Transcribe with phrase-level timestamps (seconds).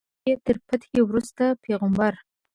[0.03, 2.13] د مکې تر فتحې وروسته پیغمبر.